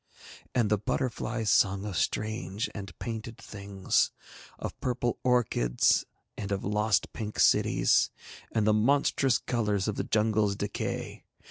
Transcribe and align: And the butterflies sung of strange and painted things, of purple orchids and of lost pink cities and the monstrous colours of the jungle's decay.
And 0.55 0.71
the 0.71 0.79
butterflies 0.79 1.51
sung 1.51 1.85
of 1.85 1.95
strange 1.95 2.67
and 2.73 2.97
painted 2.97 3.37
things, 3.37 4.09
of 4.57 4.79
purple 4.79 5.19
orchids 5.23 6.05
and 6.35 6.51
of 6.51 6.63
lost 6.65 7.13
pink 7.13 7.37
cities 7.39 8.09
and 8.51 8.65
the 8.65 8.73
monstrous 8.73 9.37
colours 9.37 9.87
of 9.87 9.97
the 9.97 10.03
jungle's 10.03 10.55
decay. 10.55 11.23